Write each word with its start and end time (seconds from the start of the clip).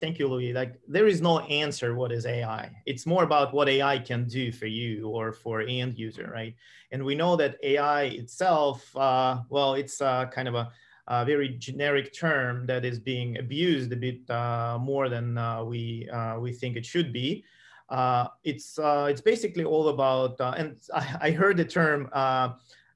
Thank 0.00 0.18
you, 0.18 0.28
Louis. 0.28 0.54
Like 0.54 0.80
there 0.88 1.06
is 1.06 1.20
no 1.20 1.40
answer 1.40 1.94
what 1.94 2.10
is 2.10 2.24
AI. 2.24 2.70
It's 2.86 3.04
more 3.04 3.22
about 3.22 3.52
what 3.52 3.68
AI 3.68 3.98
can 3.98 4.26
do 4.26 4.50
for 4.50 4.66
you 4.66 5.08
or 5.08 5.30
for 5.30 5.60
end 5.60 5.98
user, 5.98 6.30
right? 6.32 6.54
And 6.90 7.04
we 7.04 7.14
know 7.14 7.36
that 7.36 7.58
AI 7.62 8.04
itself, 8.04 8.96
uh, 8.96 9.40
well, 9.50 9.74
it's 9.74 10.00
uh, 10.00 10.24
kind 10.26 10.48
of 10.48 10.54
a, 10.54 10.72
a, 11.08 11.26
very 11.26 11.50
generic 11.50 12.14
term 12.18 12.64
that 12.66 12.86
is 12.86 12.98
being 12.98 13.38
abused 13.38 13.92
a 13.92 13.96
bit 13.96 14.28
uh, 14.30 14.78
more 14.80 15.10
than 15.10 15.36
uh, 15.36 15.62
we 15.64 16.08
uh, 16.08 16.38
we 16.38 16.52
think 16.52 16.76
it 16.76 16.86
should 16.86 17.12
be. 17.12 17.44
Uh, 17.90 18.28
it's 18.42 18.78
it's 18.82 19.20
basically 19.20 19.64
all 19.64 19.88
about, 19.88 20.40
and 20.58 20.78
I, 20.94 21.16
I, 21.20 21.30
heard 21.32 21.58
the 21.58 21.64
term 21.66 22.08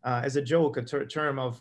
as 0.04 0.36
a 0.36 0.42
joke, 0.42 0.78
a 0.78 0.82
ter 0.82 1.04
term 1.04 1.38
of 1.38 1.60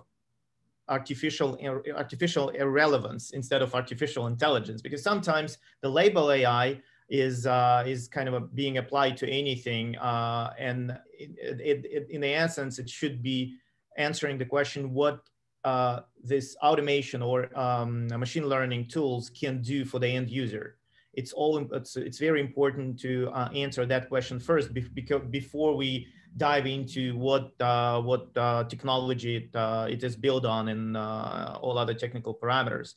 artificial 0.90 1.58
artificial 1.96 2.50
irrelevance 2.50 3.32
instead 3.32 3.62
of 3.62 3.74
artificial 3.74 4.28
intelligence 4.28 4.82
because 4.82 5.02
sometimes 5.02 5.58
the 5.82 5.90
label 5.90 6.32
AI 6.32 6.82
is 7.10 7.48
uh, 7.48 7.84
is 7.86 8.08
kind 8.08 8.28
of 8.28 8.34
a, 8.34 8.42
being 8.42 8.78
applied 8.78 9.16
to 9.18 9.30
anything 9.30 9.98
uh, 9.98 10.54
and 10.60 10.92
it, 11.18 11.32
it, 11.60 11.86
it, 11.86 12.08
in 12.10 12.22
the 12.22 12.34
essence 12.34 12.80
it 12.80 12.90
should 12.90 13.24
be 13.24 13.56
answering 13.98 14.38
the 14.38 14.46
question 14.46 14.94
what 14.94 15.22
uh, 15.64 16.02
this 16.24 16.56
automation 16.62 17.22
or 17.22 17.58
um, 17.58 18.08
machine 18.20 18.48
learning 18.48 18.88
tools 18.88 19.30
can 19.30 19.62
do 19.62 19.86
for 19.86 20.00
the 20.00 20.08
end 20.08 20.30
user. 20.30 20.78
It's 21.14 21.32
all 21.32 21.66
it's, 21.74 21.96
it's 21.96 22.18
very 22.18 22.42
important 22.42 23.00
to 23.02 23.30
uh, 23.34 23.50
answer 23.56 23.86
that 23.86 24.10
question 24.10 24.40
first 24.40 24.74
because 24.74 25.22
before 25.30 25.76
we 25.76 26.08
dive 26.38 26.66
into 26.66 27.16
what 27.18 27.52
uh, 27.62 28.02
what 28.02 28.30
uh, 28.36 28.64
technology 28.66 29.36
it, 29.38 29.56
uh, 29.56 29.88
it 29.90 30.04
is 30.04 30.16
built 30.16 30.46
on 30.46 30.70
and 30.70 30.98
uh, 30.98 31.58
all 31.62 31.78
other 31.78 31.94
technical 31.94 32.34
parameters. 32.34 32.96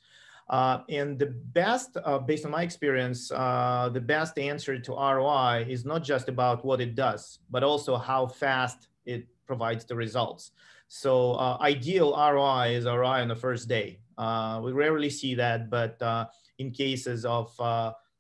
Uh, 0.49 0.79
and 0.89 1.19
the 1.19 1.27
best, 1.27 1.97
uh, 2.05 2.19
based 2.19 2.45
on 2.45 2.53
my 2.53 2.63
experience, 2.63 3.29
the 3.29 4.03
best 4.07 4.39
answer 4.39 4.79
to 4.79 4.93
ROI 4.93 5.67
is 5.69 5.85
not 5.85 6.05
just 6.05 6.29
about 6.29 6.65
what 6.65 6.81
it 6.81 6.95
does, 6.95 7.41
but 7.51 7.65
also 7.65 7.97
how 7.97 8.29
fast 8.29 8.87
it 9.07 9.27
provides 9.45 9.85
the 9.85 9.97
results. 9.97 10.53
So 10.87 11.37
ideal 11.61 12.15
ROI 12.17 12.77
is 12.77 12.85
ROI 12.85 13.23
on 13.23 13.29
the 13.29 13.35
first 13.35 13.69
day. 13.69 13.99
we 14.63 14.71
rarely 14.71 15.11
see 15.11 15.35
that, 15.35 15.69
but 15.69 16.01
in 16.59 16.71
cases 16.71 17.25
of 17.25 17.51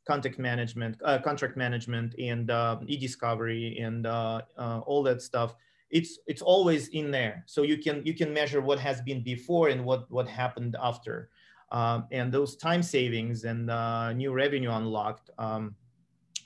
contact 0.07 0.39
management, 0.39 0.97
uh, 1.05 1.19
contract 1.19 1.57
management, 1.57 2.15
and 2.19 2.51
uh, 2.51 2.79
e-discovery, 2.87 3.79
and 3.79 4.07
uh, 4.07 4.41
uh, 4.57 4.81
all 4.87 5.03
that 5.03 5.21
stuff. 5.21 5.55
It's 5.91 6.19
it's 6.27 6.43
always 6.43 6.89
in 6.89 7.11
there, 7.11 7.45
so 7.47 7.63
you 7.63 7.79
can 7.79 8.05
you 8.05 8.15
can 8.15 8.33
measure 8.33 8.61
what 8.61 8.79
has 8.79 9.01
been 9.03 9.23
before 9.23 9.69
and 9.69 9.85
what 9.85 10.11
what 10.11 10.29
happened 10.29 10.77
after, 10.81 11.31
um, 11.71 12.07
and 12.11 12.33
those 12.33 12.57
time 12.57 12.83
savings 12.83 13.45
and 13.45 13.71
uh, 13.71 14.13
new 14.13 14.33
revenue 14.33 14.71
unlocked. 14.71 15.31
Um, 15.39 15.75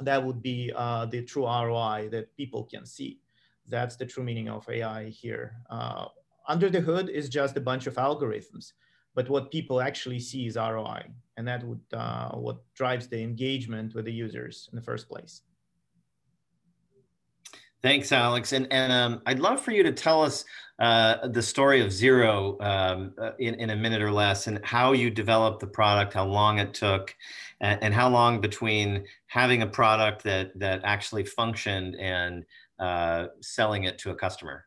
that 0.01 0.23
would 0.25 0.43
be 0.43 0.73
uh, 0.75 1.07
the 1.07 1.23
true 1.23 1.45
ROI 1.45 2.09
that 2.11 2.35
people 2.37 2.65
can 2.65 2.87
see. 2.87 3.21
That's 3.69 3.97
the 3.97 4.07
true 4.07 4.25
meaning 4.25 4.49
of 4.49 4.69
AI 4.69 5.11
here. 5.11 5.57
under 6.49 6.69
the 6.71 6.81
hood 6.81 7.09
is 7.09 7.29
just 7.29 7.57
a 7.57 7.61
bunch 7.61 7.87
of 7.87 7.95
algorithms 7.95 8.73
but 9.15 9.29
what 9.29 9.51
people 9.51 9.81
actually 9.81 10.21
see 10.21 10.47
is 10.47 10.57
ROI, 10.57 11.03
and 11.37 11.47
that 11.47 11.65
would 11.65 11.81
uh, 11.93 12.31
what 12.31 12.59
drives 12.75 13.09
the 13.09 13.21
engagement 13.21 13.95
with 13.95 14.05
the 14.05 14.13
users 14.13 14.69
in 14.73 14.77
the 14.77 14.83
first 14.83 15.09
place. 15.09 15.43
Thanks, 17.83 18.13
Alex. 18.13 18.53
And, 18.53 18.71
and 18.71 18.93
um, 18.93 19.23
I'd 19.25 19.39
love 19.39 19.59
for 19.59 19.71
you 19.71 19.83
to 19.83 19.93
tell 19.93 20.23
us 20.23 20.45
uh, 20.81 21.29
the 21.29 21.41
story 21.41 21.81
of 21.81 21.91
Zero 21.91 22.59
um, 22.61 23.15
uh, 23.19 23.31
in, 23.39 23.55
in 23.55 23.71
a 23.71 23.77
minute 23.77 24.03
or 24.03 24.13
less 24.13 24.49
and 24.49 24.63
how 24.65 24.93
you 24.93 25.09
developed 25.09 25.61
the 25.61 25.67
product, 25.67 26.13
how 26.13 26.27
long 26.27 26.59
it 26.59 26.75
took, 26.75 27.15
and, 27.63 27.83
and 27.83 27.95
how 27.95 28.11
long 28.11 28.39
between 28.39 29.05
having 29.29 29.63
a 29.63 29.67
product 29.67 30.23
that, 30.25 30.59
that 30.59 30.83
actually 30.85 31.25
functioned 31.25 31.97
and 31.97 32.45
uh, 32.79 33.29
selling 33.41 33.85
it 33.85 33.97
to 33.99 34.11
a 34.11 34.15
customer. 34.15 34.67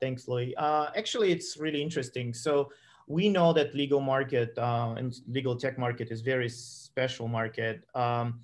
Thanks, 0.00 0.26
Louis. 0.26 0.54
Uh, 0.56 0.88
actually, 0.96 1.32
it's 1.32 1.58
really 1.58 1.82
interesting. 1.82 2.32
So 2.32 2.70
we 3.12 3.28
know 3.28 3.52
that 3.52 3.74
legal 3.74 4.00
market 4.00 4.56
uh, 4.56 4.94
and 4.96 5.20
legal 5.28 5.54
tech 5.54 5.78
market 5.78 6.10
is 6.10 6.22
very 6.22 6.48
special 6.48 7.28
market, 7.28 7.84
um, 7.94 8.40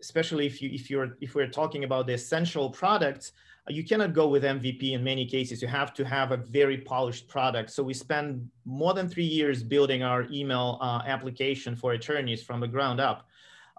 especially 0.00 0.44
if 0.44 0.60
you 0.60 0.68
if 0.72 0.90
you're 0.90 1.16
if 1.20 1.36
we're 1.36 1.52
talking 1.60 1.84
about 1.84 2.08
the 2.08 2.14
essential 2.14 2.68
products. 2.68 3.32
Uh, 3.68 3.72
you 3.72 3.84
cannot 3.84 4.12
go 4.12 4.26
with 4.26 4.42
MVP 4.42 4.92
in 4.92 5.04
many 5.04 5.24
cases. 5.24 5.62
You 5.62 5.68
have 5.68 5.94
to 5.94 6.04
have 6.04 6.32
a 6.32 6.36
very 6.36 6.78
polished 6.78 7.28
product. 7.28 7.70
So 7.70 7.84
we 7.84 7.94
spend 7.94 8.50
more 8.64 8.92
than 8.92 9.08
three 9.08 9.30
years 9.38 9.62
building 9.62 10.02
our 10.02 10.22
email 10.32 10.78
uh, 10.80 11.02
application 11.06 11.76
for 11.76 11.92
attorneys 11.92 12.42
from 12.42 12.58
the 12.58 12.68
ground 12.68 12.98
up, 13.00 13.28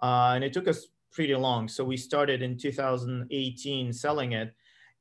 uh, 0.01 0.31
and 0.35 0.43
it 0.43 0.53
took 0.53 0.69
us 0.69 0.87
pretty 1.11 1.35
long. 1.35 1.67
So 1.67 1.83
we 1.83 1.97
started 1.97 2.41
in 2.41 2.57
2018 2.57 3.91
selling 3.91 4.31
it, 4.31 4.53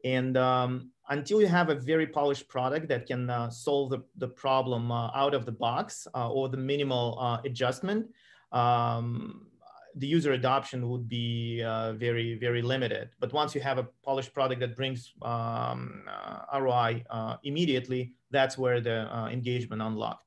and 0.03 0.37
um, 0.37 0.91
until 1.09 1.41
you 1.41 1.47
have 1.47 1.69
a 1.69 1.75
very 1.75 2.07
polished 2.07 2.49
product 2.49 2.89
that 2.89 3.07
can 3.07 3.31
uh, 3.31 3.49
solve 3.51 3.91
the, 3.91 4.03
the 4.17 4.29
problem 4.29 4.91
uh, 4.91 5.11
out 5.15 5.35
of 5.35 5.45
the 5.45 5.53
box 5.53 6.07
uh, 6.15 6.31
or 6.31 6.49
the 6.49 6.57
minimal 6.57 7.19
uh, 7.21 7.41
adjustment, 7.45 8.07
um, 8.53 9.47
the 9.95 10.07
user 10.07 10.33
adoption 10.33 10.89
would 10.91 11.09
be 11.09 11.63
uh, 11.63 11.93
very, 11.93 12.35
very 12.39 12.61
limited. 12.61 13.11
But 13.19 13.33
once 13.33 13.55
you 13.55 13.61
have 13.63 13.79
a 13.79 13.87
polished 14.05 14.35
product 14.35 14.61
that 14.61 14.77
brings 14.77 15.13
um, 15.23 16.03
uh, 16.11 16.59
ROI 16.61 17.05
immediately, 17.45 18.13
that's 18.31 18.59
where 18.59 18.81
the 18.81 19.09
engagement 19.31 19.81
unlocked. 19.81 20.26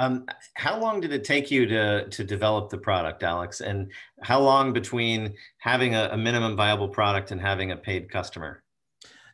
Um, 0.00 0.24
how 0.54 0.80
long 0.80 1.02
did 1.02 1.12
it 1.12 1.24
take 1.24 1.50
you 1.50 1.66
to, 1.66 2.08
to 2.08 2.24
develop 2.24 2.70
the 2.70 2.78
product, 2.78 3.22
Alex? 3.22 3.60
And 3.60 3.92
how 4.22 4.40
long 4.40 4.72
between 4.72 5.34
having 5.58 5.94
a, 5.94 6.08
a, 6.12 6.16
minimum 6.16 6.56
viable 6.56 6.88
product 6.88 7.32
and 7.32 7.40
having 7.40 7.72
a 7.72 7.76
paid 7.76 8.10
customer? 8.10 8.62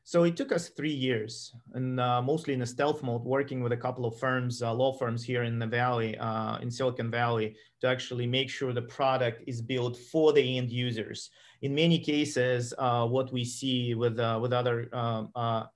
So 0.02 0.24
it 0.24 0.36
took 0.36 0.50
us 0.50 0.70
three 0.70 0.92
years, 0.92 1.52
and 1.74 2.00
uh, 2.00 2.20
mostly 2.20 2.52
in 2.52 2.62
a 2.62 2.66
stealth 2.66 3.04
mode, 3.04 3.22
working 3.22 3.62
with 3.62 3.72
a 3.72 3.76
couple 3.76 4.06
of 4.06 4.18
firms, 4.18 4.60
uh, 4.60 4.74
law 4.74 4.92
firms 4.92 5.22
here 5.22 5.44
in 5.44 5.60
the 5.60 5.66
Valley, 5.68 6.18
uh, 6.18 6.58
in 6.58 6.68
Silicon 6.68 7.12
Valley, 7.12 7.54
to 7.80 7.86
actually 7.86 8.26
make 8.26 8.50
sure 8.50 8.72
the 8.72 8.82
product 8.82 9.44
is 9.46 9.62
built 9.62 9.96
for 9.96 10.32
the 10.32 10.58
end 10.58 10.72
users. 10.72 11.30
In 11.62 11.76
many 11.76 12.00
cases, 12.00 12.74
uh, 12.78 13.06
what 13.06 13.32
we 13.32 13.44
see 13.44 13.94
with 13.94 14.18
uh, 14.18 14.38
with 14.42 14.52
other 14.52 14.88
uh, 14.92 15.66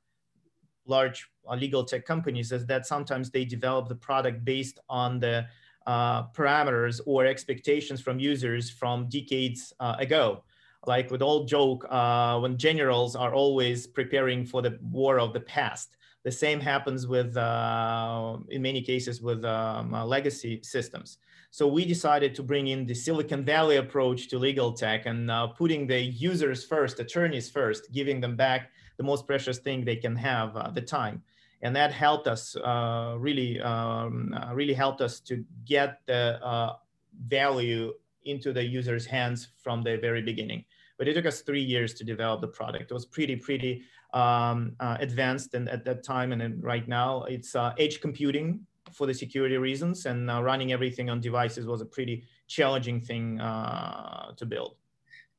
large 0.91 1.31
uh, 1.49 1.55
legal 1.55 1.85
tech 1.85 2.05
companies 2.05 2.53
is 2.53 2.67
that 2.67 2.85
sometimes 2.85 3.31
they 3.31 3.45
develop 3.45 3.89
the 3.89 3.95
product 3.95 4.45
based 4.45 4.79
on 4.89 5.19
the 5.21 5.47
uh, 5.87 6.25
parameters 6.29 7.01
or 7.07 7.25
expectations 7.25 8.01
from 8.01 8.21
users 8.21 8.69
from 8.71 9.09
decades 9.09 9.73
uh, 9.81 9.97
ago. 9.99 10.43
Like 10.87 11.11
with 11.11 11.23
old 11.23 11.49
joke, 11.49 11.87
uh, 11.91 12.39
when 12.39 12.57
generals 12.57 13.17
are 13.17 13.35
always 13.35 13.87
preparing 13.87 14.45
for 14.45 14.61
the 14.63 14.79
war 14.83 15.19
of 15.19 15.33
the 15.33 15.41
past. 15.41 15.97
The 16.23 16.33
same 16.33 16.61
happens 16.61 17.07
with, 17.07 17.37
uh, 17.37 18.37
in 18.51 18.61
many 18.61 18.83
cases, 18.83 19.23
with 19.23 19.43
um, 19.45 19.95
uh, 19.95 20.05
legacy 20.05 20.61
systems. 20.63 21.19
So 21.51 21.67
we 21.67 21.85
decided 21.85 22.35
to 22.35 22.43
bring 22.43 22.69
in 22.69 22.87
the 22.87 22.95
Silicon 22.95 23.43
Valley 23.45 23.77
approach 23.77 24.29
to 24.29 24.39
legal 24.39 24.73
tech 24.73 25.07
and 25.07 25.31
putting 25.57 25.87
the 25.87 26.01
users 26.01 26.65
first, 26.65 27.01
attorneys 27.01 27.51
first, 27.51 27.91
giving 27.93 28.21
them 28.21 28.37
back 28.37 28.71
the 29.01 29.07
most 29.13 29.27
precious 29.27 29.59
thing 29.59 29.83
they 29.83 29.97
can 29.97 30.15
have, 30.15 30.75
the 30.75 30.83
time. 30.83 31.23
And 31.63 31.75
that 31.77 31.91
helped 31.93 32.27
us 32.27 32.55
uh, 32.57 33.15
really 33.19 33.61
um, 33.61 34.35
uh, 34.35 34.55
really 34.55 34.75
helped 34.75 35.01
us 35.01 35.21
to 35.21 35.45
get 35.65 36.01
the 36.07 36.39
uh, 36.45 36.77
value 37.25 37.93
into 38.25 38.53
the 38.53 38.63
user's 38.63 39.07
hands 39.07 39.49
from 39.63 39.83
the 39.83 39.97
very 39.97 40.23
beginning. 40.23 40.65
But 40.99 41.09
it 41.09 41.15
took 41.15 41.27
us 41.27 41.41
three 41.41 41.63
years 41.63 41.95
to 41.95 42.05
develop 42.05 42.43
the 42.43 42.49
product. 42.49 42.91
It 42.91 42.95
was 42.95 43.07
pretty 43.07 43.37
pretty 43.37 43.83
um, 44.13 44.73
uh, 44.81 44.97
advanced 45.01 45.55
and 45.55 45.69
at 45.69 45.85
that 45.85 46.03
time 46.03 46.33
and 46.33 46.63
right 46.63 46.87
now 46.89 47.23
it's 47.25 47.55
uh, 47.55 47.73
edge 47.79 48.01
computing 48.01 48.67
for 48.93 49.07
the 49.07 49.15
security 49.15 49.57
reasons. 49.57 50.07
And 50.07 50.31
uh, 50.31 50.43
running 50.43 50.73
everything 50.73 51.09
on 51.09 51.21
devices 51.21 51.67
was 51.67 51.81
a 51.81 51.87
pretty 51.87 52.25
challenging 52.49 53.01
thing 53.01 53.39
to 53.39 54.47
build. 54.47 54.77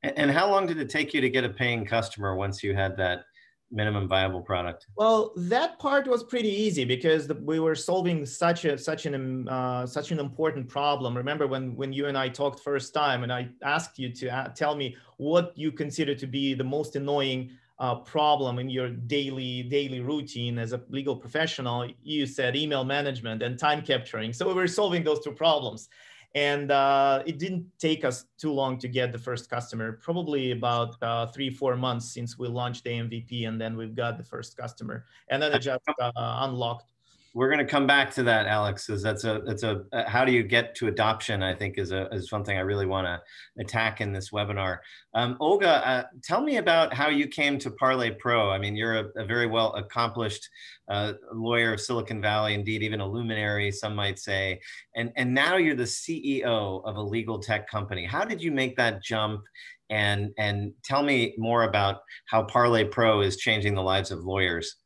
And 0.03 0.31
how 0.31 0.49
long 0.49 0.65
did 0.65 0.79
it 0.79 0.89
take 0.89 1.13
you 1.13 1.21
to 1.21 1.29
get 1.29 1.43
a 1.43 1.49
paying 1.49 1.85
customer 1.85 2.35
once 2.35 2.63
you 2.63 2.73
had 2.73 2.97
that 2.97 3.25
minimum 3.71 4.07
viable 4.07 4.41
product? 4.41 4.87
Well, 4.95 5.33
that 5.35 5.79
part 5.79 6.07
was 6.07 6.23
pretty 6.23 6.49
easy 6.49 6.85
because 6.85 7.27
the, 7.27 7.35
we 7.35 7.59
were 7.59 7.75
solving 7.75 8.25
such 8.25 8.65
a 8.65 8.77
such 8.77 9.05
an 9.05 9.47
uh, 9.47 9.85
such 9.85 10.11
an 10.11 10.19
important 10.19 10.67
problem. 10.67 11.15
Remember 11.15 11.47
when 11.47 11.75
when 11.75 11.93
you 11.93 12.07
and 12.07 12.17
I 12.17 12.29
talked 12.29 12.59
first 12.59 12.93
time, 12.93 13.23
and 13.23 13.31
I 13.31 13.49
asked 13.63 13.97
you 13.97 14.09
to 14.13 14.29
uh, 14.29 14.47
tell 14.49 14.75
me 14.75 14.95
what 15.17 15.53
you 15.55 15.71
consider 15.71 16.15
to 16.15 16.27
be 16.27 16.53
the 16.53 16.63
most 16.63 16.95
annoying 16.95 17.51
uh, 17.79 17.95
problem 17.95 18.59
in 18.59 18.69
your 18.69 18.89
daily 18.89 19.63
daily 19.63 20.01
routine 20.01 20.59
as 20.59 20.73
a 20.73 20.81
legal 20.89 21.15
professional. 21.15 21.89
You 22.03 22.25
said 22.25 22.55
email 22.55 22.83
management 22.83 23.41
and 23.41 23.57
time 23.57 23.81
capturing. 23.81 24.33
So 24.33 24.47
we 24.47 24.53
were 24.53 24.67
solving 24.67 25.03
those 25.03 25.23
two 25.23 25.31
problems. 25.31 25.89
And 26.33 26.71
uh, 26.71 27.23
it 27.25 27.39
didn't 27.39 27.65
take 27.77 28.05
us 28.05 28.25
too 28.37 28.53
long 28.53 28.77
to 28.79 28.87
get 28.87 29.11
the 29.11 29.19
first 29.19 29.49
customer, 29.49 29.99
probably 30.01 30.51
about 30.51 30.95
uh, 31.01 31.27
three, 31.27 31.49
four 31.49 31.75
months 31.75 32.13
since 32.13 32.37
we 32.39 32.47
launched 32.47 32.85
the 32.85 32.91
MVP, 32.91 33.47
and 33.47 33.59
then 33.59 33.75
we've 33.75 33.95
got 33.95 34.17
the 34.17 34.23
first 34.23 34.55
customer. 34.55 35.05
And 35.27 35.41
then 35.41 35.51
it 35.51 35.59
just 35.59 35.83
uh, 35.99 36.11
unlocked. 36.15 36.90
We're 37.33 37.47
going 37.47 37.65
to 37.65 37.71
come 37.71 37.87
back 37.87 38.11
to 38.15 38.23
that, 38.23 38.45
Alex. 38.45 38.87
Because 38.87 39.01
that's 39.01 39.23
a 39.23 39.41
that's 39.45 39.63
a 39.63 39.83
uh, 39.93 40.09
how 40.09 40.25
do 40.25 40.33
you 40.33 40.43
get 40.43 40.75
to 40.75 40.87
adoption? 40.87 41.41
I 41.41 41.55
think 41.55 41.77
is 41.77 41.91
a 41.91 42.07
is 42.09 42.29
something 42.29 42.57
I 42.57 42.61
really 42.61 42.85
want 42.85 43.07
to 43.07 43.21
attack 43.61 44.01
in 44.01 44.11
this 44.11 44.31
webinar. 44.31 44.79
Um, 45.13 45.37
Olga, 45.39 45.87
uh, 45.87 46.03
tell 46.23 46.41
me 46.41 46.57
about 46.57 46.93
how 46.93 47.07
you 47.07 47.27
came 47.27 47.57
to 47.59 47.71
Parley 47.71 48.11
Pro. 48.11 48.49
I 48.49 48.57
mean, 48.57 48.75
you're 48.75 48.95
a, 48.95 49.05
a 49.15 49.25
very 49.25 49.47
well 49.47 49.73
accomplished 49.75 50.49
uh, 50.89 51.13
lawyer 51.33 51.73
of 51.73 51.79
Silicon 51.79 52.21
Valley, 52.21 52.53
indeed, 52.53 52.83
even 52.83 52.99
a 52.99 53.07
luminary, 53.07 53.71
some 53.71 53.95
might 53.95 54.19
say, 54.19 54.59
and 54.95 55.13
and 55.15 55.33
now 55.33 55.55
you're 55.55 55.75
the 55.75 55.83
CEO 55.83 56.83
of 56.85 56.97
a 56.97 57.01
legal 57.01 57.39
tech 57.39 57.69
company. 57.69 58.05
How 58.05 58.25
did 58.25 58.43
you 58.43 58.51
make 58.51 58.75
that 58.75 59.01
jump? 59.01 59.41
And 59.89 60.31
and 60.37 60.71
tell 60.85 61.03
me 61.03 61.33
more 61.37 61.63
about 61.63 62.01
how 62.25 62.43
Parley 62.43 62.85
Pro 62.85 63.21
is 63.21 63.35
changing 63.37 63.75
the 63.75 63.81
lives 63.81 64.11
of 64.11 64.23
lawyers. 64.23 64.77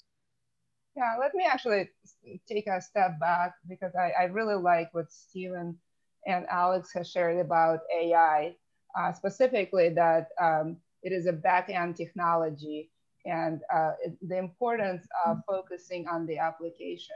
Yeah, 0.96 1.16
let 1.20 1.36
me 1.36 1.46
actually 1.46 1.90
take 2.48 2.68
a 2.68 2.82
step 2.82 3.20
back 3.20 3.54
because 3.68 3.94
I, 3.96 4.12
I 4.20 4.24
really 4.26 4.56
like 4.56 4.94
what 4.94 5.12
Stephen 5.12 5.78
and 6.26 6.46
Alex 6.50 6.92
has 6.94 7.10
shared 7.10 7.40
about 7.40 7.80
AI, 7.94 8.56
uh, 8.98 9.14
specifically 9.14 9.90
that 9.90 10.30
um, 10.42 10.78
it 11.04 11.12
is 11.12 11.28
a 11.28 11.34
back-end 11.34 11.96
technology 11.96 12.90
and 13.26 13.62
uh, 13.74 13.92
the 14.22 14.38
importance 14.38 15.06
of 15.26 15.38
focusing 15.48 16.08
on 16.08 16.26
the 16.26 16.38
application. 16.38 17.16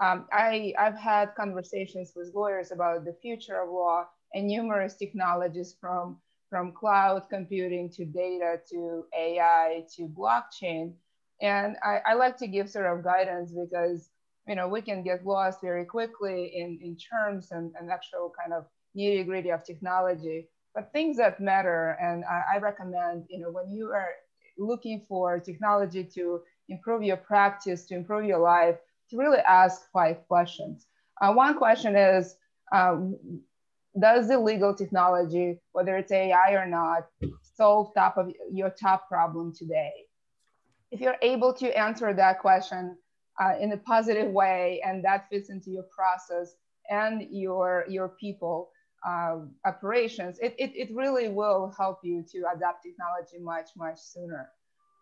Um, 0.00 0.26
I, 0.32 0.72
I've 0.78 0.96
had 0.96 1.34
conversations 1.34 2.12
with 2.14 2.32
lawyers 2.34 2.70
about 2.70 3.04
the 3.04 3.14
future 3.20 3.60
of 3.62 3.70
law 3.70 4.06
and 4.34 4.46
numerous 4.46 4.94
technologies 4.96 5.74
from, 5.80 6.18
from 6.50 6.72
cloud 6.72 7.24
computing 7.30 7.90
to 7.90 8.04
data 8.04 8.60
to 8.70 9.04
AI 9.16 9.84
to 9.96 10.08
blockchain. 10.08 10.92
And 11.40 11.76
I, 11.82 12.00
I 12.06 12.14
like 12.14 12.36
to 12.38 12.46
give 12.46 12.70
sort 12.70 12.86
of 12.86 13.02
guidance 13.04 13.52
because 13.52 14.10
you 14.48 14.54
know, 14.54 14.66
we 14.66 14.80
can 14.80 15.02
get 15.02 15.26
lost 15.26 15.60
very 15.60 15.84
quickly 15.84 16.52
in, 16.56 16.78
in 16.82 16.96
terms 16.96 17.48
and, 17.50 17.72
and 17.78 17.90
actual 17.90 18.32
kind 18.40 18.54
of 18.54 18.64
nitty 18.96 19.26
gritty 19.26 19.50
of 19.50 19.62
technology. 19.62 20.48
But 20.74 20.90
things 20.92 21.18
that 21.18 21.38
matter, 21.40 21.96
and 22.00 22.24
I, 22.24 22.54
I 22.54 22.58
recommend, 22.58 23.26
you 23.28 23.40
know, 23.40 23.50
when 23.50 23.70
you 23.70 23.88
are 23.88 24.10
looking 24.56 25.04
for 25.06 25.38
technology 25.38 26.02
to 26.14 26.40
improve 26.68 27.02
your 27.02 27.18
practice, 27.18 27.84
to 27.86 27.94
improve 27.94 28.24
your 28.24 28.38
life, 28.38 28.76
to 29.10 29.16
really 29.18 29.38
ask 29.38 29.90
five 29.92 30.26
questions. 30.26 30.86
Uh, 31.20 31.32
one 31.32 31.56
question 31.56 31.94
is, 31.94 32.36
uh, 32.72 32.96
does 34.00 34.28
the 34.28 34.38
legal 34.38 34.74
technology, 34.74 35.60
whether 35.72 35.96
it's 35.96 36.12
AI 36.12 36.52
or 36.52 36.66
not, 36.66 37.06
solve 37.42 37.92
top 37.94 38.16
of 38.16 38.32
your 38.50 38.70
top 38.70 39.08
problem 39.08 39.52
today? 39.54 39.92
If 40.90 41.00
you're 41.00 41.16
able 41.20 41.52
to 41.54 41.76
answer 41.76 42.14
that 42.14 42.38
question 42.40 42.96
uh, 43.40 43.54
in 43.60 43.72
a 43.72 43.76
positive 43.76 44.30
way 44.30 44.80
and 44.84 45.04
that 45.04 45.28
fits 45.30 45.50
into 45.50 45.70
your 45.70 45.84
process 45.84 46.56
and 46.90 47.26
your 47.30 47.84
your 47.88 48.08
people 48.08 48.70
uh, 49.06 49.38
operations 49.64 50.38
it, 50.40 50.54
it, 50.58 50.72
it 50.74 50.88
really 50.94 51.28
will 51.28 51.72
help 51.76 52.00
you 52.02 52.24
to 52.30 52.38
adapt 52.54 52.82
technology 52.82 53.38
much 53.40 53.70
much 53.76 53.98
sooner. 53.98 54.50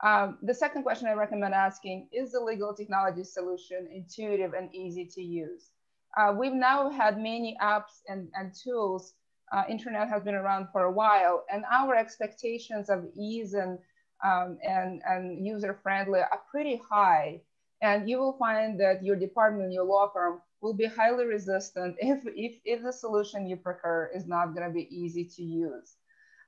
Um, 0.04 0.36
the 0.42 0.52
second 0.52 0.82
question 0.82 1.08
i 1.08 1.12
recommend 1.12 1.54
asking 1.54 2.08
is 2.12 2.32
the 2.32 2.40
legal 2.40 2.74
technology 2.74 3.24
solution 3.24 3.88
intuitive 3.90 4.52
and 4.52 4.74
easy 4.74 5.06
to 5.14 5.22
use? 5.22 5.70
Uh, 6.18 6.34
we've 6.38 6.52
now 6.52 6.90
had 6.90 7.16
many 7.16 7.56
apps 7.62 8.02
and, 8.08 8.28
and 8.34 8.52
tools 8.54 9.14
uh, 9.52 9.64
internet 9.68 10.08
has 10.08 10.22
been 10.22 10.34
around 10.34 10.68
for 10.72 10.84
a 10.84 10.92
while 10.92 11.44
and 11.50 11.64
our 11.72 11.94
expectations 11.94 12.90
of 12.90 13.06
ease 13.14 13.54
and 13.54 13.78
um, 14.24 14.58
and, 14.66 15.02
and 15.06 15.46
user 15.46 15.78
friendly 15.82 16.20
are 16.20 16.40
pretty 16.50 16.80
high 16.90 17.40
and 17.82 18.08
you 18.08 18.18
will 18.18 18.36
find 18.38 18.80
that 18.80 19.04
your 19.04 19.16
department, 19.16 19.72
your 19.72 19.84
law 19.84 20.10
firm 20.12 20.40
will 20.60 20.74
be 20.74 20.86
highly 20.86 21.26
resistant 21.26 21.96
if, 21.98 22.22
if, 22.34 22.58
if 22.64 22.82
the 22.82 22.92
solution 22.92 23.46
you 23.46 23.56
procure 23.56 24.10
is 24.14 24.26
not 24.26 24.54
going 24.54 24.66
to 24.66 24.72
be 24.72 24.88
easy 24.90 25.24
to 25.24 25.42
use. 25.42 25.96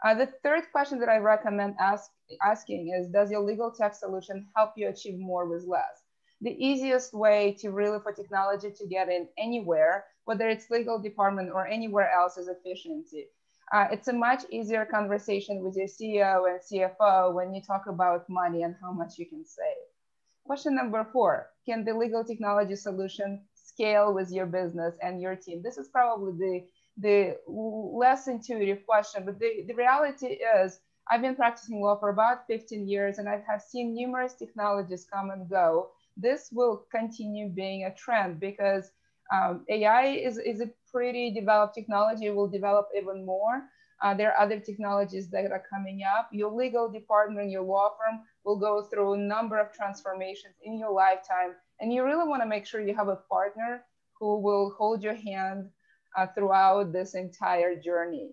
Uh, 0.04 0.14
the 0.14 0.26
third 0.42 0.62
question 0.70 0.98
that 1.00 1.08
I 1.08 1.16
recommend 1.16 1.74
ask, 1.80 2.10
asking 2.42 2.94
is, 2.98 3.08
does 3.08 3.30
your 3.30 3.40
legal 3.40 3.70
tech 3.70 3.94
solution 3.94 4.46
help 4.56 4.72
you 4.76 4.88
achieve 4.88 5.18
more 5.18 5.46
with 5.46 5.64
less? 5.66 6.04
The 6.40 6.56
easiest 6.64 7.12
way 7.12 7.56
to 7.60 7.70
really 7.72 7.98
for 8.00 8.12
technology 8.12 8.70
to 8.70 8.86
get 8.86 9.08
in 9.08 9.26
anywhere, 9.36 10.04
whether 10.24 10.48
it's 10.48 10.70
legal 10.70 11.00
department 11.00 11.50
or 11.52 11.66
anywhere 11.66 12.10
else 12.12 12.36
is 12.36 12.48
efficiency. 12.48 13.26
Uh, 13.72 13.88
it's 13.90 14.08
a 14.08 14.12
much 14.12 14.44
easier 14.50 14.86
conversation 14.86 15.62
with 15.62 15.76
your 15.76 15.88
CEO 15.88 16.48
and 16.48 16.60
CFO 16.60 17.34
when 17.34 17.52
you 17.52 17.60
talk 17.60 17.86
about 17.88 18.24
money 18.30 18.62
and 18.62 18.76
how 18.80 18.92
much 18.92 19.18
you 19.18 19.26
can 19.26 19.44
save. 19.44 19.87
Question 20.48 20.74
number 20.74 21.06
four, 21.12 21.50
can 21.66 21.84
the 21.84 21.92
legal 21.92 22.24
technology 22.24 22.74
solution 22.74 23.42
scale 23.54 24.14
with 24.14 24.32
your 24.32 24.46
business 24.46 24.94
and 25.02 25.20
your 25.20 25.36
team? 25.36 25.60
This 25.62 25.76
is 25.76 25.88
probably 25.88 26.32
the, 26.32 26.64
the 26.96 27.36
less 27.46 28.28
intuitive 28.28 28.86
question, 28.86 29.26
but 29.26 29.38
the, 29.38 29.64
the 29.66 29.74
reality 29.74 30.38
is 30.56 30.80
I've 31.10 31.20
been 31.20 31.36
practicing 31.36 31.82
law 31.82 31.98
for 32.00 32.08
about 32.08 32.46
15 32.46 32.88
years 32.88 33.18
and 33.18 33.28
I 33.28 33.42
have 33.46 33.60
seen 33.60 33.94
numerous 33.94 34.32
technologies 34.32 35.06
come 35.12 35.28
and 35.28 35.46
go. 35.50 35.90
This 36.16 36.48
will 36.50 36.86
continue 36.90 37.50
being 37.50 37.84
a 37.84 37.94
trend 37.94 38.40
because 38.40 38.90
um, 39.30 39.66
AI 39.68 40.06
is, 40.06 40.38
is 40.38 40.62
a 40.62 40.70
pretty 40.90 41.30
developed 41.30 41.74
technology, 41.74 42.24
it 42.24 42.34
will 42.34 42.48
develop 42.48 42.88
even 42.96 43.26
more. 43.26 43.64
Uh, 44.00 44.14
there 44.14 44.32
are 44.32 44.40
other 44.40 44.60
technologies 44.60 45.28
that 45.30 45.50
are 45.50 45.62
coming 45.68 46.02
up. 46.02 46.28
Your 46.32 46.52
legal 46.52 46.88
department, 46.88 47.50
your 47.50 47.62
law 47.62 47.90
firm 47.98 48.20
will 48.44 48.56
go 48.56 48.84
through 48.84 49.14
a 49.14 49.18
number 49.18 49.58
of 49.58 49.72
transformations 49.72 50.54
in 50.62 50.78
your 50.78 50.92
lifetime. 50.92 51.54
And 51.80 51.92
you 51.92 52.04
really 52.04 52.28
want 52.28 52.42
to 52.42 52.48
make 52.48 52.66
sure 52.66 52.80
you 52.80 52.94
have 52.94 53.08
a 53.08 53.16
partner 53.16 53.84
who 54.18 54.40
will 54.40 54.74
hold 54.78 55.02
your 55.02 55.14
hand 55.14 55.70
uh, 56.16 56.26
throughout 56.34 56.92
this 56.92 57.14
entire 57.14 57.74
journey. 57.76 58.30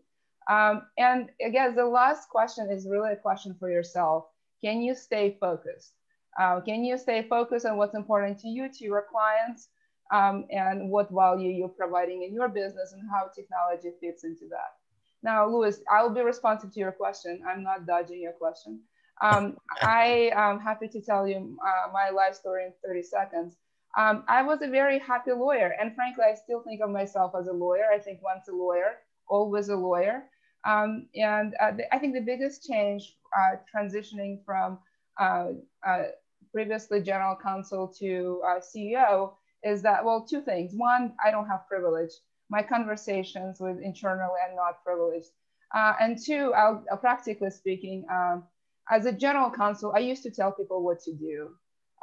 Um, 0.49 0.83
and 0.97 1.29
again, 1.43 1.75
the 1.75 1.85
last 1.85 2.29
question 2.29 2.69
is 2.69 2.87
really 2.87 3.13
a 3.13 3.15
question 3.17 3.55
for 3.59 3.69
yourself. 3.69 4.25
Can 4.63 4.81
you 4.81 4.95
stay 4.95 5.37
focused? 5.39 5.93
Uh, 6.39 6.59
can 6.61 6.83
you 6.83 6.97
stay 6.97 7.23
focused 7.27 7.65
on 7.65 7.77
what's 7.77 7.95
important 7.95 8.39
to 8.39 8.47
you, 8.47 8.69
to 8.69 8.83
your 8.83 9.05
clients, 9.09 9.69
um, 10.11 10.45
and 10.51 10.89
what 10.89 11.09
value 11.09 11.49
you're 11.49 11.69
providing 11.69 12.23
in 12.23 12.33
your 12.33 12.49
business 12.49 12.93
and 12.93 13.01
how 13.09 13.29
technology 13.33 13.91
fits 13.99 14.23
into 14.23 14.47
that? 14.49 14.84
Now, 15.23 15.47
Louis, 15.47 15.79
I'll 15.89 16.13
be 16.13 16.21
responsive 16.21 16.71
to 16.73 16.79
your 16.79 16.91
question. 16.91 17.41
I'm 17.47 17.63
not 17.63 17.85
dodging 17.85 18.21
your 18.21 18.33
question. 18.33 18.81
Um, 19.21 19.57
I 19.81 20.31
am 20.35 20.59
happy 20.59 20.87
to 20.89 21.01
tell 21.01 21.27
you 21.27 21.57
uh, 21.65 21.91
my 21.91 22.09
life 22.09 22.35
story 22.35 22.65
in 22.65 22.73
30 22.85 23.01
seconds. 23.03 23.57
Um, 23.97 24.23
I 24.27 24.43
was 24.43 24.61
a 24.61 24.67
very 24.67 24.99
happy 24.99 25.31
lawyer, 25.31 25.73
and 25.79 25.95
frankly, 25.95 26.25
I 26.29 26.35
still 26.35 26.61
think 26.61 26.81
of 26.81 26.89
myself 26.89 27.31
as 27.39 27.47
a 27.47 27.53
lawyer. 27.53 27.85
I 27.93 27.97
think 27.97 28.21
once 28.21 28.47
a 28.49 28.51
lawyer, 28.53 28.97
always 29.29 29.69
a 29.69 29.75
lawyer. 29.75 30.25
Um, 30.65 31.07
and 31.15 31.53
uh, 31.61 31.71
the, 31.71 31.93
I 31.93 31.99
think 31.99 32.13
the 32.13 32.21
biggest 32.21 32.67
change 32.67 33.15
uh, 33.37 33.55
transitioning 33.73 34.43
from 34.45 34.79
uh, 35.19 35.49
uh, 35.87 36.03
previously 36.51 37.01
general 37.01 37.37
counsel 37.41 37.93
to 37.99 38.41
uh, 38.45 38.59
CEO 38.59 39.33
is 39.63 39.81
that, 39.83 40.03
well, 40.03 40.25
two 40.27 40.41
things. 40.41 40.73
One, 40.75 41.13
I 41.23 41.31
don't 41.31 41.47
have 41.47 41.67
privilege 41.67 42.11
my 42.49 42.61
conversations 42.61 43.59
with 43.59 43.79
internal 43.81 44.31
and 44.45 44.55
not 44.55 44.83
privileged. 44.83 45.29
Uh, 45.73 45.93
and 45.99 46.17
two, 46.23 46.53
I'll, 46.55 46.83
I'll 46.91 46.97
practically 46.97 47.49
speaking, 47.49 48.05
um, 48.11 48.43
as 48.89 49.05
a 49.05 49.11
general 49.11 49.49
counsel, 49.49 49.93
I 49.95 49.99
used 49.99 50.23
to 50.23 50.31
tell 50.31 50.51
people 50.51 50.83
what 50.83 50.99
to 51.01 51.13
do. 51.13 51.49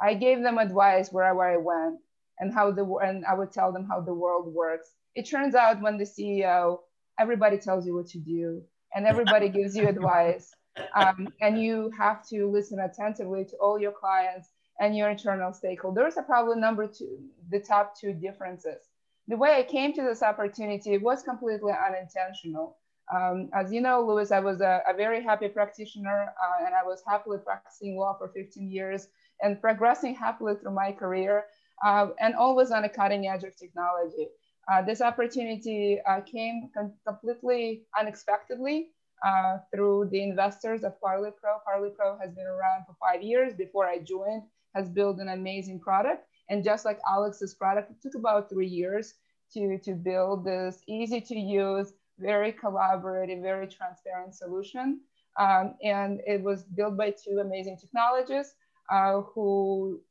I 0.01 0.13
gave 0.13 0.41
them 0.41 0.57
advice 0.57 1.09
wherever 1.11 1.43
I 1.43 1.57
went 1.57 1.99
and 2.39 2.53
how 2.53 2.71
the 2.71 2.83
and 3.01 3.25
I 3.25 3.35
would 3.35 3.51
tell 3.51 3.71
them 3.71 3.87
how 3.89 4.01
the 4.01 4.13
world 4.13 4.53
works. 4.53 4.89
It 5.15 5.29
turns 5.29 5.55
out 5.55 5.81
when 5.81 5.97
the 5.97 6.03
CEO, 6.03 6.79
everybody 7.19 7.57
tells 7.57 7.85
you 7.85 7.95
what 7.95 8.07
to 8.07 8.19
do 8.19 8.63
and 8.93 9.05
everybody 9.05 9.49
gives 9.49 9.75
you 9.75 9.87
advice. 9.87 10.53
Um, 10.95 11.31
and 11.39 11.61
you 11.61 11.91
have 11.95 12.27
to 12.29 12.49
listen 12.49 12.79
attentively 12.79 13.45
to 13.45 13.55
all 13.57 13.79
your 13.79 13.91
clients 13.91 14.49
and 14.79 14.97
your 14.97 15.11
internal 15.11 15.51
stakeholders 15.51 16.17
are 16.17 16.23
probably 16.23 16.59
number 16.59 16.87
two, 16.87 17.19
the 17.51 17.59
top 17.59 17.95
two 17.95 18.11
differences 18.11 18.81
the 19.27 19.37
way 19.37 19.55
I 19.57 19.63
came 19.63 19.93
to 19.93 20.01
this 20.01 20.23
opportunity 20.23 20.97
was 20.97 21.23
completely 21.23 21.71
unintentional. 21.71 22.77
Um, 23.13 23.49
as 23.53 23.71
you 23.71 23.81
know, 23.81 24.05
Louis, 24.05 24.31
I 24.31 24.39
was 24.39 24.61
a, 24.61 24.81
a 24.87 24.93
very 24.93 25.21
happy 25.21 25.47
practitioner 25.47 26.33
uh, 26.41 26.65
and 26.65 26.73
I 26.73 26.83
was 26.83 27.01
happily 27.07 27.37
practicing 27.43 27.97
law 27.97 28.17
for 28.17 28.29
15 28.29 28.69
years 28.69 29.07
and 29.41 29.59
progressing 29.59 30.15
happily 30.15 30.55
through 30.55 30.73
my 30.73 30.91
career 30.91 31.45
uh, 31.83 32.07
and 32.19 32.33
always 32.35 32.71
on 32.71 32.85
a 32.85 32.89
cutting 32.89 33.27
edge 33.27 33.43
of 33.43 33.55
technology. 33.55 34.27
Uh, 34.71 34.81
this 34.81 35.01
opportunity 35.01 35.99
uh, 36.07 36.21
came 36.21 36.69
com 36.73 36.93
completely 37.05 37.83
unexpectedly 37.99 38.91
uh, 39.25 39.57
through 39.73 40.09
the 40.11 40.23
investors 40.23 40.83
of 40.83 40.99
Parley 41.01 41.31
Pro. 41.41 41.57
Parley 41.65 41.89
Pro 41.89 42.17
has 42.17 42.31
been 42.31 42.45
around 42.45 42.85
for 42.85 42.95
five 42.99 43.21
years 43.21 43.53
before 43.53 43.85
I 43.85 43.99
joined, 43.99 44.43
has 44.75 44.87
built 44.89 45.19
an 45.19 45.29
amazing 45.29 45.79
product. 45.79 46.25
And 46.49 46.63
just 46.63 46.85
like 46.85 46.99
Alex's 47.07 47.53
product, 47.53 47.91
it 47.91 48.01
took 48.01 48.15
about 48.15 48.49
three 48.49 48.67
years 48.67 49.15
to, 49.53 49.77
to 49.79 49.93
build 49.93 50.45
this 50.45 50.81
easy 50.87 51.21
to 51.21 51.35
use, 51.35 51.93
very 52.19 52.51
collaborative, 52.51 53.41
very 53.41 53.67
transparent 53.67 54.35
solution. 54.35 55.01
Um, 55.39 55.75
and 55.83 56.21
it 56.27 56.41
was 56.41 56.63
built 56.63 56.95
by 56.97 57.11
two 57.11 57.39
amazing 57.39 57.77
technologists 57.77 58.55
uh, 58.91 59.21
who 59.21 60.01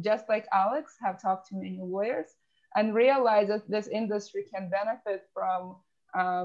just 0.00 0.28
like 0.28 0.46
Alex, 0.52 0.96
have 1.04 1.20
talked 1.20 1.48
to 1.48 1.56
many 1.56 1.78
lawyers 1.80 2.34
and 2.74 2.94
realized 2.94 3.50
that 3.50 3.68
this 3.68 3.86
industry 3.88 4.44
can 4.52 4.70
benefit 4.70 5.24
from 5.34 5.76
um, 6.14 6.40